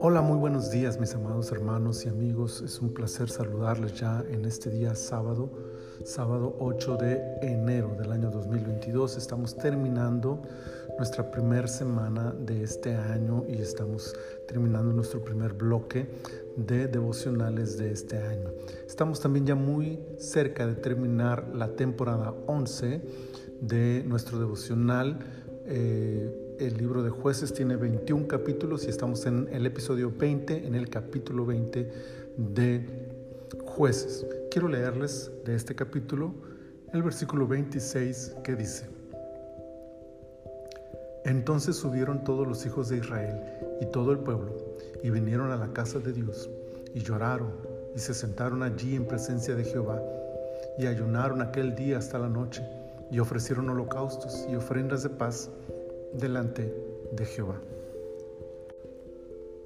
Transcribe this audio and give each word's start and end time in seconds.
Hola, 0.00 0.20
muy 0.20 0.36
buenos 0.38 0.70
días 0.70 0.98
mis 0.98 1.14
amados 1.14 1.52
hermanos 1.52 2.04
y 2.04 2.08
amigos. 2.08 2.60
Es 2.60 2.80
un 2.80 2.92
placer 2.92 3.30
saludarles 3.30 3.94
ya 3.94 4.24
en 4.28 4.44
este 4.46 4.70
día 4.70 4.96
sábado, 4.96 5.48
sábado 6.04 6.56
8 6.58 6.96
de 6.96 7.22
enero 7.42 7.94
del 7.96 8.10
año 8.10 8.30
2022. 8.30 9.16
Estamos 9.16 9.56
terminando 9.56 10.42
nuestra 10.96 11.30
primera 11.30 11.68
semana 11.68 12.32
de 12.32 12.64
este 12.64 12.96
año 12.96 13.44
y 13.48 13.60
estamos 13.60 14.16
terminando 14.48 14.92
nuestro 14.92 15.22
primer 15.22 15.52
bloque 15.52 16.08
de 16.56 16.88
devocionales 16.88 17.78
de 17.78 17.92
este 17.92 18.18
año. 18.18 18.50
Estamos 18.86 19.20
también 19.20 19.46
ya 19.46 19.54
muy 19.54 20.00
cerca 20.18 20.66
de 20.66 20.74
terminar 20.74 21.48
la 21.54 21.76
temporada 21.76 22.34
11 22.46 23.02
de 23.60 24.04
nuestro 24.06 24.38
devocional. 24.38 25.18
Eh, 25.68 26.56
el 26.60 26.76
libro 26.76 27.02
de 27.02 27.10
jueces 27.10 27.52
tiene 27.52 27.74
21 27.74 28.28
capítulos 28.28 28.84
y 28.86 28.90
estamos 28.90 29.26
en 29.26 29.48
el 29.50 29.66
episodio 29.66 30.12
20, 30.16 30.64
en 30.64 30.76
el 30.76 30.88
capítulo 30.88 31.44
20 31.44 31.90
de 32.36 32.86
jueces. 33.64 34.24
Quiero 34.48 34.68
leerles 34.68 35.32
de 35.44 35.56
este 35.56 35.74
capítulo 35.74 36.32
el 36.92 37.02
versículo 37.02 37.48
26 37.48 38.36
que 38.44 38.54
dice, 38.54 38.86
Entonces 41.24 41.74
subieron 41.74 42.22
todos 42.22 42.46
los 42.46 42.64
hijos 42.64 42.88
de 42.88 42.98
Israel 42.98 43.40
y 43.80 43.86
todo 43.86 44.12
el 44.12 44.18
pueblo 44.18 44.54
y 45.02 45.10
vinieron 45.10 45.50
a 45.50 45.56
la 45.56 45.72
casa 45.72 45.98
de 45.98 46.12
Dios 46.12 46.48
y 46.94 47.00
lloraron 47.00 47.52
y 47.96 47.98
se 47.98 48.14
sentaron 48.14 48.62
allí 48.62 48.94
en 48.94 49.04
presencia 49.04 49.56
de 49.56 49.64
Jehová 49.64 50.00
y 50.78 50.86
ayunaron 50.86 51.42
aquel 51.42 51.74
día 51.74 51.98
hasta 51.98 52.20
la 52.20 52.28
noche 52.28 52.62
y 53.10 53.18
ofrecieron 53.18 53.68
holocaustos 53.70 54.46
y 54.50 54.56
ofrendas 54.56 55.02
de 55.02 55.10
paz 55.10 55.50
delante 56.12 56.74
de 57.12 57.24
Jehová. 57.24 57.60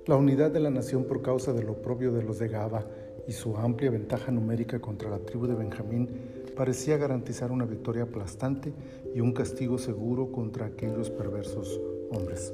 La 0.07 0.17
unidad 0.17 0.51
de 0.51 0.61
la 0.61 0.71
nación 0.71 1.05
por 1.05 1.23
causa 1.23 1.53
del 1.53 1.69
oprobio 1.69 2.13
de 2.13 2.23
los 2.23 2.39
de 2.39 2.49
Gaba 2.49 2.85
y 3.29 3.33
su 3.33 3.57
amplia 3.57 3.91
ventaja 3.91 4.33
numérica 4.33 4.81
contra 4.81 5.11
la 5.11 5.19
tribu 5.19 5.47
de 5.47 5.55
Benjamín 5.55 6.09
parecía 6.57 6.97
garantizar 6.97 7.53
una 7.53 7.65
victoria 7.65 8.05
aplastante 8.05 8.73
y 9.15 9.21
un 9.21 9.33
castigo 9.33 9.79
seguro 9.79 10.33
contra 10.33 10.67
aquellos 10.67 11.11
perversos 11.11 11.81
hombres. 12.11 12.53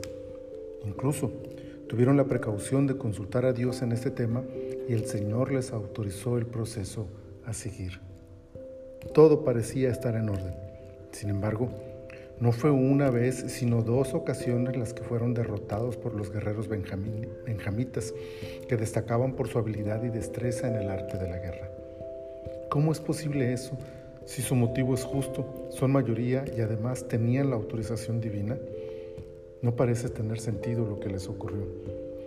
Incluso 0.85 1.31
tuvieron 1.89 2.17
la 2.17 2.27
precaución 2.27 2.87
de 2.87 2.99
consultar 2.99 3.47
a 3.47 3.53
Dios 3.53 3.83
en 3.83 3.93
este 3.93 4.11
tema 4.11 4.45
y 4.89 4.93
el 4.93 5.07
Señor 5.07 5.53
les 5.53 5.73
autorizó 5.73 6.39
el 6.39 6.47
proceso 6.47 7.07
a 7.45 7.53
seguir. 7.53 8.01
Todo 9.15 9.45
parecía 9.45 9.91
estar 9.91 10.15
en 10.15 10.29
orden. 10.29 10.66
Sin 11.17 11.31
embargo, 11.31 11.71
no 12.41 12.53
fue 12.53 12.71
una 12.71 13.11
vez, 13.11 13.37
sino 13.49 13.81
dos 13.81 14.13
ocasiones 14.13 14.77
las 14.77 14.93
que 14.93 15.03
fueron 15.03 15.33
derrotados 15.33 15.97
por 15.97 16.15
los 16.15 16.31
guerreros 16.31 16.69
benjamitas, 16.69 18.13
que 18.69 18.77
destacaban 18.77 19.33
por 19.33 19.49
su 19.49 19.59
habilidad 19.59 20.05
y 20.05 20.11
destreza 20.11 20.69
en 20.69 20.75
el 20.75 20.91
arte 20.91 21.17
de 21.17 21.27
la 21.27 21.39
guerra. 21.39 21.71
¿Cómo 22.69 22.93
es 22.93 23.01
posible 23.01 23.55
eso 23.55 23.79
si 24.27 24.43
su 24.43 24.55
motivo 24.55 24.93
es 24.93 25.05
justo, 25.05 25.71
son 25.71 25.93
mayoría 25.93 26.45
y 26.55 26.61
además 26.61 27.09
tenían 27.09 27.49
la 27.49 27.57
autorización 27.57 28.21
divina? 28.21 28.59
No 29.63 29.75
parece 29.75 30.11
tener 30.11 30.39
sentido 30.39 30.85
lo 30.85 31.01
que 31.01 31.09
les 31.09 31.29
ocurrió. 31.29 31.67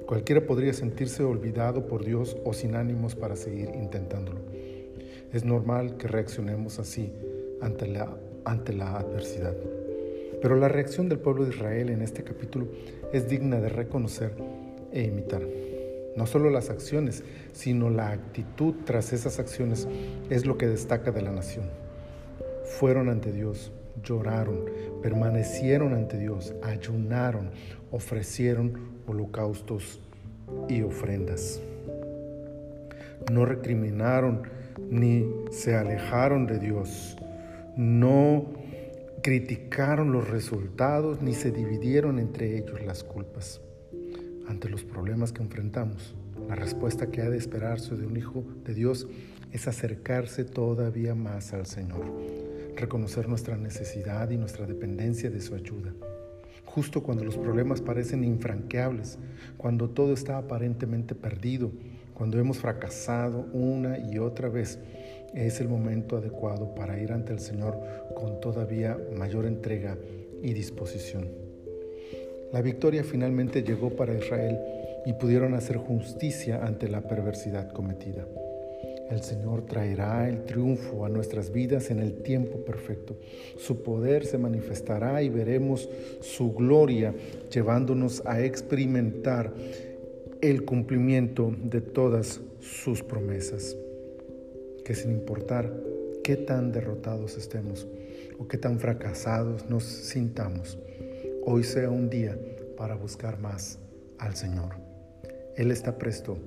Cualquiera 0.08 0.48
podría 0.48 0.74
sentirse 0.74 1.22
olvidado 1.24 1.86
por 1.86 2.04
Dios 2.04 2.38
o 2.44 2.54
sin 2.54 2.74
ánimos 2.74 3.14
para 3.14 3.36
seguir 3.36 3.70
intentándolo. 3.76 4.40
Es 5.32 5.46
normal 5.46 5.98
que 5.98 6.08
reaccionemos 6.08 6.80
así 6.80 7.14
ante 7.62 7.88
la, 7.88 8.18
ante 8.46 8.74
la 8.74 8.98
adversidad. 8.98 9.56
Pero 10.42 10.56
la 10.56 10.68
reacción 10.68 11.10
del 11.10 11.20
pueblo 11.20 11.44
de 11.44 11.52
Israel 11.52 11.90
en 11.90 12.02
este 12.02 12.24
capítulo 12.24 12.68
es 13.12 13.28
digna 13.28 13.60
de 13.60 13.70
reconocer 13.70 14.32
e 14.92 15.04
imitar. 15.04 15.42
No 16.16 16.26
solo 16.26 16.50
las 16.50 16.70
acciones, 16.70 17.24
sino 17.54 17.90
la 17.90 18.12
actitud 18.12 18.76
tras 18.86 19.14
esas 19.14 19.40
acciones 19.40 19.88
es 20.30 20.46
lo 20.46 20.58
que 20.58 20.68
destaca 20.68 21.12
de 21.12 21.22
la 21.22 21.32
nación. 21.32 21.66
Fueron 22.64 23.10
ante 23.10 23.32
Dios, 23.32 23.72
lloraron, 24.04 24.66
permanecieron 25.02 25.94
ante 25.94 26.18
Dios, 26.18 26.54
ayunaron, 26.64 27.52
ofrecieron 27.92 28.74
holocaustos 29.08 30.00
y 30.68 30.82
ofrendas. 30.82 31.62
No 33.32 33.46
recriminaron 33.46 34.44
ni 34.90 35.26
se 35.52 35.76
alejaron 35.76 36.48
de 36.48 36.60
Dios. 36.60 37.18
No 37.80 38.44
criticaron 39.24 40.12
los 40.12 40.30
resultados 40.30 41.22
ni 41.22 41.34
se 41.34 41.50
dividieron 41.50 42.20
entre 42.20 42.58
ellos 42.58 42.84
las 42.86 43.06
culpas. 43.06 43.62
Ante 44.50 44.68
los 44.68 44.84
problemas 44.84 45.32
que 45.32 45.44
enfrentamos, 45.44 46.14
la 46.50 46.56
respuesta 46.56 47.10
que 47.10 47.22
ha 47.22 47.30
de 47.30 47.38
esperarse 47.38 47.96
de 47.96 48.06
un 48.06 48.18
hijo 48.18 48.44
de 48.66 48.74
Dios 48.74 49.08
es 49.54 49.70
acercarse 49.70 50.44
todavía 50.44 51.16
más 51.16 51.54
al 51.54 51.68
Señor, 51.68 52.04
reconocer 52.76 53.30
nuestra 53.30 53.56
necesidad 53.56 54.30
y 54.30 54.36
nuestra 54.36 54.66
dependencia 54.66 55.30
de 55.30 55.40
su 55.40 55.56
ayuda. 55.56 55.94
Justo 56.66 57.02
cuando 57.02 57.24
los 57.24 57.38
problemas 57.38 57.80
parecen 57.80 58.26
infranqueables, 58.26 59.20
cuando 59.56 59.90
todo 59.90 60.12
está 60.12 60.38
aparentemente 60.38 61.16
perdido, 61.16 61.72
cuando 62.20 62.38
hemos 62.38 62.58
fracasado 62.58 63.46
una 63.54 63.98
y 63.98 64.20
otra 64.20 64.50
vez, 64.50 64.78
es 65.34 65.62
el 65.62 65.70
momento 65.70 66.18
adecuado 66.18 66.76
para 66.76 67.00
ir 67.00 67.14
ante 67.14 67.32
el 67.32 67.40
Señor 67.40 67.80
con 68.14 68.42
todavía 68.42 68.98
mayor 69.16 69.46
entrega 69.46 69.98
y 70.44 70.52
disposición. 70.52 71.30
La 72.52 72.62
victoria 72.62 73.06
finalmente 73.06 73.64
llegó 73.64 73.92
para 73.92 74.14
Israel 74.14 74.60
y 75.06 75.14
pudieron 75.14 75.54
hacer 75.54 75.78
justicia 75.78 76.60
ante 76.62 76.90
la 76.90 77.00
perversidad 77.00 77.72
cometida. 77.72 78.28
El 79.10 79.24
Señor 79.24 79.66
traerá 79.66 80.28
el 80.28 80.44
triunfo 80.44 81.06
a 81.06 81.10
nuestras 81.10 81.54
vidas 81.54 81.90
en 81.90 82.00
el 82.00 82.22
tiempo 82.22 82.66
perfecto. 82.66 83.16
Su 83.58 83.82
poder 83.82 84.26
se 84.26 84.38
manifestará 84.38 85.24
y 85.24 85.30
veremos 85.30 85.90
su 86.20 86.54
gloria 86.54 87.14
llevándonos 87.50 88.22
a 88.26 88.42
experimentar 88.42 89.54
el 90.42 90.64
cumplimiento 90.64 91.54
de 91.64 91.82
todas 91.82 92.40
sus 92.62 93.04
promesas 93.04 93.76
que 94.86 94.96
sin 94.96 95.12
importar 95.12 95.70
qué 96.24 96.38
tan 96.38 96.72
derrotados 96.72 97.38
estemos 97.38 97.86
o 98.38 98.48
qué 98.48 98.58
tan 98.58 98.80
fracasados 98.80 99.70
nos 99.70 99.84
sintamos, 99.84 100.78
hoy 101.46 101.66
sea 101.66 101.90
un 101.90 102.10
día 102.10 102.38
para 102.78 102.96
buscar 102.96 103.38
más 103.40 103.80
al 104.18 104.36
Señor. 104.36 104.76
Él 105.58 105.72
está 105.72 105.98
presto 105.98 106.38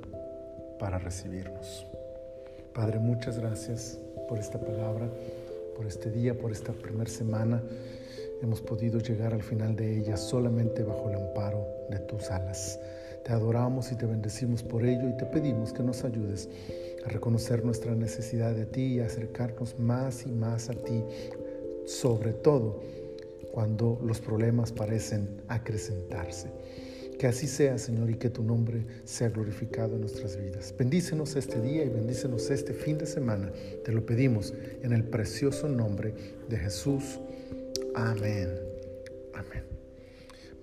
para 0.78 0.98
recibirnos. 0.98 1.86
Padre, 2.72 2.98
muchas 2.98 3.38
gracias 3.38 4.00
por 4.26 4.38
esta 4.38 4.58
palabra, 4.58 5.06
por 5.76 5.86
este 5.86 6.10
día, 6.10 6.38
por 6.38 6.50
esta 6.50 6.72
primera 6.72 7.10
semana. 7.10 7.62
Hemos 8.40 8.62
podido 8.62 9.00
llegar 9.00 9.34
al 9.34 9.42
final 9.42 9.76
de 9.76 9.98
ella 9.98 10.16
solamente 10.16 10.82
bajo 10.82 11.10
el 11.10 11.16
amparo 11.16 11.66
de 11.90 11.98
tus 11.98 12.30
alas. 12.30 12.80
Te 13.24 13.32
adoramos 13.32 13.92
y 13.92 13.96
te 13.96 14.06
bendecimos 14.06 14.62
por 14.62 14.84
ello 14.84 15.08
y 15.08 15.16
te 15.16 15.26
pedimos 15.26 15.72
que 15.72 15.82
nos 15.82 16.04
ayudes 16.04 16.48
a 17.04 17.08
reconocer 17.08 17.64
nuestra 17.64 17.94
necesidad 17.94 18.54
de 18.54 18.66
ti 18.66 18.94
y 18.94 19.00
acercarnos 19.00 19.78
más 19.78 20.26
y 20.26 20.30
más 20.30 20.68
a 20.68 20.74
ti, 20.74 21.04
sobre 21.86 22.32
todo 22.32 22.80
cuando 23.52 24.00
los 24.04 24.20
problemas 24.20 24.72
parecen 24.72 25.42
acrecentarse. 25.48 26.48
Que 27.18 27.28
así 27.28 27.46
sea, 27.46 27.78
Señor, 27.78 28.10
y 28.10 28.16
que 28.16 28.30
tu 28.30 28.42
nombre 28.42 28.84
sea 29.04 29.28
glorificado 29.28 29.94
en 29.94 30.00
nuestras 30.00 30.36
vidas. 30.36 30.74
Bendícenos 30.76 31.36
este 31.36 31.60
día 31.60 31.84
y 31.84 31.88
bendícenos 31.88 32.50
este 32.50 32.72
fin 32.72 32.98
de 32.98 33.06
semana. 33.06 33.52
Te 33.84 33.92
lo 33.92 34.04
pedimos 34.04 34.52
en 34.82 34.92
el 34.92 35.04
precioso 35.04 35.68
nombre 35.68 36.14
de 36.48 36.56
Jesús. 36.56 37.20
Amén. 37.94 38.48
Amén. 39.34 39.81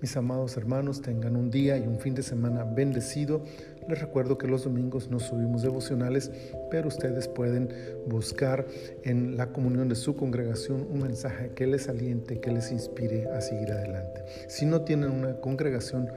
Mis 0.00 0.16
amados 0.16 0.56
hermanos, 0.56 1.02
tengan 1.02 1.36
un 1.36 1.50
día 1.50 1.76
y 1.76 1.86
un 1.86 1.98
fin 1.98 2.14
de 2.14 2.22
semana 2.22 2.64
bendecido. 2.64 3.42
Les 3.86 4.00
recuerdo 4.00 4.38
que 4.38 4.46
los 4.46 4.64
domingos 4.64 5.10
no 5.10 5.20
subimos 5.20 5.60
devocionales, 5.60 6.30
pero 6.70 6.88
ustedes 6.88 7.28
pueden 7.28 7.68
buscar 8.06 8.66
en 9.02 9.36
la 9.36 9.52
comunión 9.52 9.90
de 9.90 9.96
su 9.96 10.16
congregación 10.16 10.86
un 10.90 11.02
mensaje 11.02 11.50
que 11.54 11.66
les 11.66 11.90
aliente, 11.90 12.40
que 12.40 12.50
les 12.50 12.72
inspire 12.72 13.26
a 13.28 13.42
seguir 13.42 13.72
adelante. 13.72 14.22
Si 14.48 14.64
no 14.64 14.82
tienen 14.82 15.10
una 15.10 15.34
congregación 15.34 16.08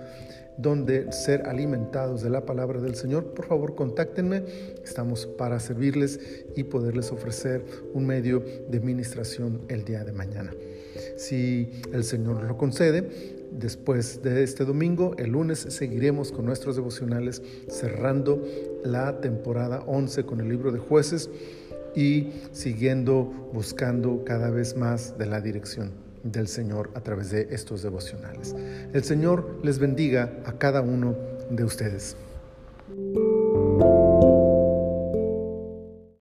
donde 0.55 1.11
ser 1.11 1.47
alimentados 1.49 2.21
de 2.21 2.29
la 2.29 2.45
palabra 2.45 2.79
del 2.79 2.95
Señor, 2.95 3.33
por 3.33 3.47
favor 3.47 3.75
contáctenme. 3.75 4.43
Estamos 4.81 5.25
para 5.25 5.59
servirles 5.59 6.21
y 6.55 6.63
poderles 6.63 7.11
ofrecer 7.11 7.65
un 7.93 8.05
medio 8.05 8.41
de 8.69 8.79
ministración 8.79 9.61
el 9.67 9.83
día 9.83 10.05
de 10.05 10.13
mañana. 10.13 10.51
Si 11.17 11.81
el 11.91 12.03
Señor 12.03 12.43
lo 12.43 12.57
concede, 12.57 13.42
Después 13.59 14.21
de 14.23 14.43
este 14.43 14.65
domingo, 14.65 15.15
el 15.17 15.31
lunes, 15.31 15.59
seguiremos 15.59 16.31
con 16.31 16.45
nuestros 16.45 16.75
devocionales 16.75 17.41
cerrando 17.69 18.43
la 18.83 19.21
temporada 19.21 19.83
11 19.85 20.25
con 20.25 20.41
el 20.41 20.49
libro 20.49 20.71
de 20.71 20.79
jueces 20.79 21.29
y 21.95 22.29
siguiendo 22.51 23.49
buscando 23.53 24.23
cada 24.25 24.49
vez 24.49 24.75
más 24.75 25.17
de 25.17 25.27
la 25.27 25.39
dirección 25.39 25.91
del 26.23 26.47
Señor 26.47 26.89
a 26.95 27.01
través 27.01 27.29
de 27.29 27.47
estos 27.51 27.83
devocionales. 27.83 28.55
El 28.93 29.03
Señor 29.03 29.59
les 29.63 29.77
bendiga 29.77 30.33
a 30.45 30.53
cada 30.53 30.81
uno 30.81 31.15
de 31.49 31.63
ustedes. 31.63 32.15